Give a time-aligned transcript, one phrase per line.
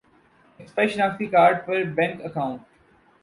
[0.59, 2.61] expire شناختی card پر bank account